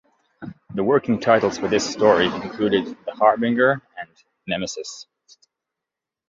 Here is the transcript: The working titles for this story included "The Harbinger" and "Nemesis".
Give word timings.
The 0.73 0.83
working 0.83 1.19
titles 1.19 1.59
for 1.59 1.67
this 1.67 1.87
story 1.87 2.25
included 2.25 2.97
"The 3.05 3.11
Harbinger" 3.11 3.83
and 3.99 4.09
"Nemesis". 4.47 5.05